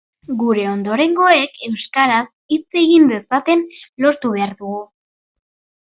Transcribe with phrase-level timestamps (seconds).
[0.43, 2.23] Gure ondorengoek euskeraz
[2.55, 3.65] hitz egin dezaten
[4.07, 4.85] lortu behar dugu